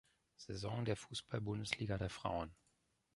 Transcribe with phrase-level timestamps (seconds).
[0.35, 2.51] Saison der Fußball-Bundesliga der Frauen.